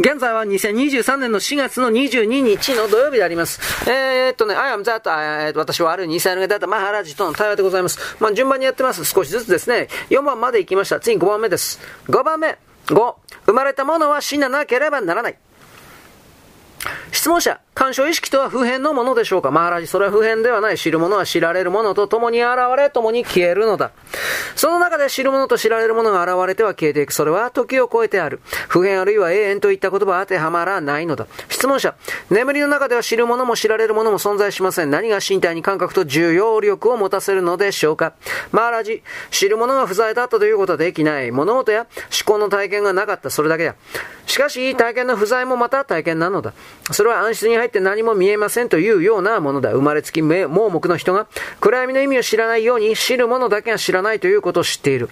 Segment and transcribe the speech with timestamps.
[0.00, 3.60] 現在は2023年の4月の22日の土曜日であります。
[3.86, 8.16] えー、っとね、I am that, I, 私はある2歳の方、マハラジとの対話でございます。
[8.18, 9.04] まあ、順番にやってます。
[9.04, 9.88] 少しずつですね。
[10.08, 11.00] 4番まで行きました。
[11.00, 11.78] 次5番目です。
[12.06, 12.56] 5番目。
[12.86, 13.14] 5。
[13.44, 15.36] 生まれたものは死ななければならない。
[17.12, 19.50] 質問者、干渉意識とは普遍のものでしょうか？
[19.50, 20.76] マハラジ、それは普遍ではない。
[20.76, 23.92] 知るものは知られるものと共に現れ、共に消えるのだ。
[24.54, 27.12] その中で知るものと知られるものが現れては消えていく。
[27.12, 28.40] それは時を超えてある。
[28.68, 31.26] 普遍あるいは永遠といった言葉は当てはまらないのだ。
[31.48, 31.94] 質問者、
[32.28, 34.90] 眠りの中では知るものも知られるものも存在しません。
[34.90, 38.12] 何が身体に感覚と重要力を持たせるのでしょうか？
[38.52, 41.30] マハラジ、知るものが不在だったということはできない。
[41.30, 43.30] 物事や思考の体験がなかった。
[43.30, 43.74] それだけだ。
[44.26, 46.52] しかし、体験の不在もまた体験なのだ。
[46.92, 49.70] それは暗室に入って何も見えませんというようなものだ。
[49.70, 51.28] 生まれつき盲目の人が
[51.60, 55.08] 暗闇の意味を知らないように知るものだけが知らないということを知っている。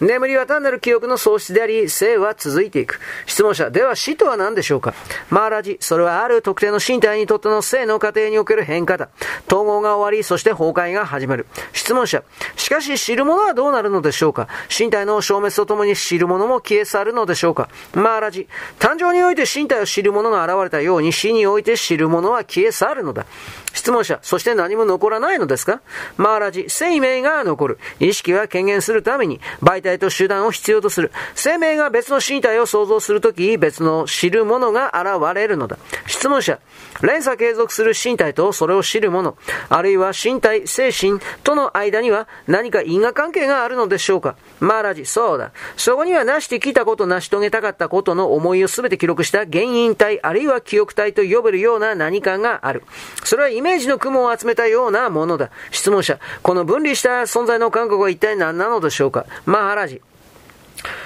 [0.00, 2.98] 眠りは単なる記憶の喪失であり、生は続いていく。
[3.24, 4.94] 質問者、では死とは何でしょうか？
[5.30, 9.10] マーラジ、それはある特定の身体にとっての生の過程における変化だ。
[9.46, 11.46] 統合が終わり、そして崩壊が始まる。
[11.72, 12.24] 質問者、
[12.56, 14.48] しかし知るものはどうなるのでしょうか？
[14.76, 17.68] 身体の消滅とともに知るものも消え去るのでしょうか？
[17.94, 18.48] マーラジ、
[18.80, 23.26] 誕生において身体を知るものが現れたように死において知るものは消え去るのだ。
[23.72, 25.80] 質問者、そして何も残らないのですか？
[26.16, 27.78] マーラジ、生命が残る。
[28.00, 31.10] 意識は権限するために、媒体と手段を必要とする。
[31.34, 35.78] 生命が別の身体を創造するとき、別の知るものが現れるのだ。
[36.22, 36.60] 質問者、
[37.02, 39.36] 連鎖継続する身体とそれを知るもの、
[39.68, 45.50] あるいは身体、精神との間には何か因果関係があるのでしょうかマーラジ、そうだ。
[45.76, 52.84] そこには成してきたこと、成し遂げたかったことの思いをすべて記録した原因体、あるいは記憶体と呼べるような何かがある。
[53.24, 55.50] それはイメージの雲を集めたようなものだ。
[55.72, 60.00] 質問者、この分離した存在の感覚は一体何なのでしょうかマハラジ。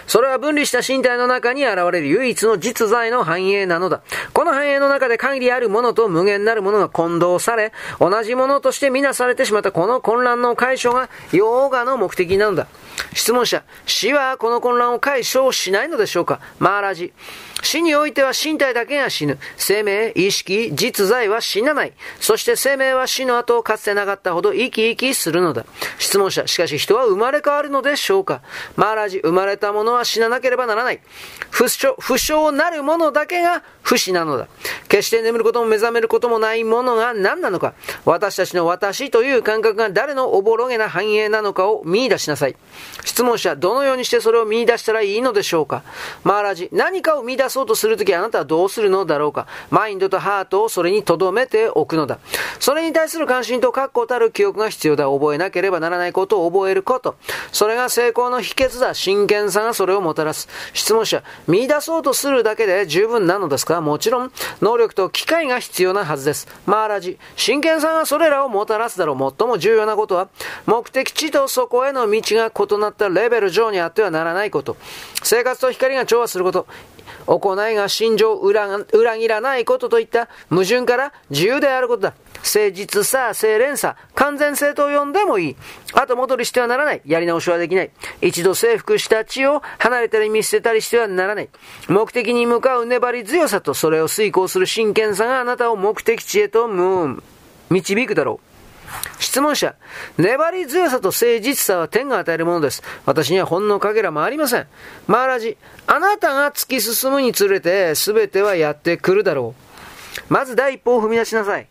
[0.07, 4.03] それは分離した身体の中に現れる唯一の実在の繁栄なのだ。
[4.33, 12.69] この繁栄の中で限りあるものと無限なるものが混同され、同じものとしてみなされてしまったこの混乱の解消がヨーガの目的なのだ。
[13.13, 16.41] 質問者、死はこの混乱を解消しないのでしょうか？
[16.59, 17.13] マーラジ。
[17.63, 19.39] 死においては身体だけが死ぬ。
[19.57, 21.93] 生命、意識、実在は死なない。
[22.21, 25.65] そして生命は死の後かつてなかったほど生き生きするのだ。
[25.99, 28.43] 質問者、しかし人は生まれ変わるのでしょうか？
[28.77, 31.01] マーラジ、生まれたものは死ななければならない。
[31.51, 34.49] 不詳、不詳なるものだけが不死なのだ。
[34.89, 37.75] 決して眠ることも目覚めることもないものが何なのか？
[38.05, 42.57] 私たちの私という感覚が誰のおぼろげな繁栄なのかを見出しなさい。
[43.05, 45.83] 質問者、どのようにしてそれを見出したらいいのでしょうか？
[46.23, 52.19] マーラジ、何かを見出そうとするときあなたはどうするのだろうかマインドとハートをそれに留めておくのだ。
[52.59, 55.07] それに対する関心と確固たる記憶が必要だ。
[55.07, 57.17] 覚えなければならないことを覚えること。
[57.53, 58.95] それが成功の秘訣だ。
[58.95, 60.49] 真剣さがそれをもたらす。
[60.73, 63.81] 質問者、見出そうとするだけで十分なのですか？
[63.81, 66.49] もちろん、能力と機会が必要なはずです。
[66.67, 69.35] マーラジ、真剣さがそれらをもたらすだろう。
[69.39, 70.29] 最も重要なことは、
[70.67, 74.77] 目的地とそこへの道が異なったレベル上にあってはならないこと。
[75.23, 76.67] 生活と光が調和すること。
[77.27, 78.69] 行いが心情を裏
[79.19, 82.15] 切らないことといった矛盾から自由であることだ。
[82.37, 85.57] 誠実さ、清廉さ、完全性と呼んでもいい。
[85.95, 87.03] 後戻りしてはならない。
[87.05, 87.91] やり直しはできない。
[88.21, 91.49] 一度征服した地を離れたり見捨てたりしてはならない。
[91.89, 96.69] 目的に向かう粘り強さとそれを遂行する真剣さがあなたを目的地へと
[97.71, 98.46] 導くだろう。
[99.37, 99.75] 質問者、
[100.17, 102.83] 粘り強さと誠実さは天が与えるものです。
[103.05, 104.67] 私にはほんのかけらもありません。
[105.07, 109.55] マーラジ、あなたが突き進むにつれて全てはやってくるだろ
[110.31, 110.33] う。
[110.33, 111.67] まず第一歩を踏み出しなさい。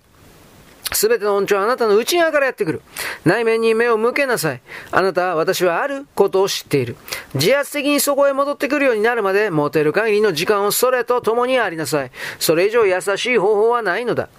[0.93, 2.83] すべての恩寵はあなたの内側からやってくる。
[3.25, 4.61] 内面に目を向けなさい。
[4.91, 6.95] あなたは私はあることを知っている。
[7.33, 12.11] 自発的にそこへ戻ってくるようになるまで持てる限りの時間をそれと共にありなさい。
[12.37, 14.29] それ以上優しい方法はないのだ。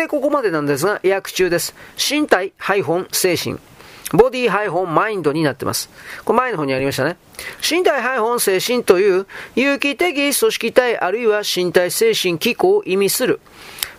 [0.00, 1.74] で、ここまでなんですが、訳中です。
[1.96, 2.54] 身体、
[3.12, 3.58] 精神。
[4.12, 5.90] ボディマインドになってます。
[6.24, 7.16] これ前の方にありましたね。
[7.62, 8.02] 身体
[8.40, 13.40] 精神という有機的組織体あるいは身体精神機構を意味する。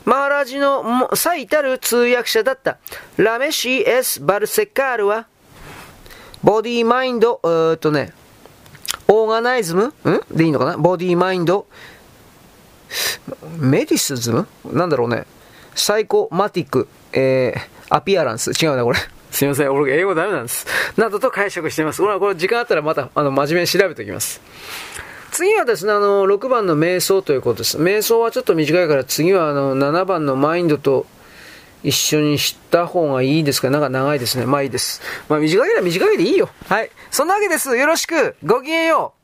[0.04, 2.80] マーラジの最たる通訳者だった
[3.18, 5.28] ラメシー・エス・バルセカールは、
[6.44, 8.12] ボディマインド、え、っとね、
[9.08, 9.86] オーガナイズム？
[9.86, 9.94] ん？
[10.32, 10.78] でいいのかな？
[10.78, 11.68] ボディマインド、
[13.60, 14.48] メディスズム？
[14.66, 15.26] なんだろうね。
[15.76, 18.52] サイコマティック、えー、アピアランス。
[18.52, 19.00] 違うな、これ。
[19.32, 19.72] すいません。
[19.74, 20.66] 俺、英語ダメなんです。
[20.98, 22.02] などと解釈しています。
[22.04, 24.42] 俺はこれ時間あったらまた、あの、真面目に調べておきます。
[25.32, 27.78] 次はですね、あの、6番の瞑想ということです。
[27.78, 31.06] 瞑想はちょっと短いから、次はあの、7番のマインドと
[31.84, 33.70] 一緒にした方がいいですか？
[33.70, 34.46] なんか長いですね。
[34.46, 35.02] まあいいです。
[35.30, 36.50] まあ短いなら短いでいいよ。
[36.68, 36.92] はい。
[37.10, 37.76] そんなわけです。
[37.78, 38.36] よろしく。
[38.44, 39.21] ごきげんよう。